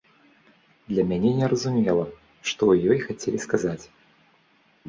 [0.91, 2.03] Для мяне незразумела,
[2.53, 3.85] што ў ёй хацелі сказаць.